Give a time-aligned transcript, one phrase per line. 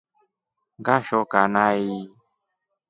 [0.79, 1.89] Ngashoka nai.